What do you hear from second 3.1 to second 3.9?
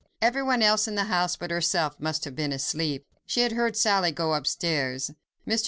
She had heard